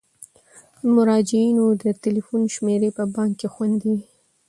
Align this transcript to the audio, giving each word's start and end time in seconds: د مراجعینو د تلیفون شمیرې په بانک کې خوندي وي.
د 0.79 0.81
مراجعینو 0.95 1.65
د 1.83 1.85
تلیفون 2.03 2.41
شمیرې 2.55 2.89
په 2.97 3.03
بانک 3.15 3.33
کې 3.39 3.47
خوندي 3.53 3.87
وي. 3.97 4.03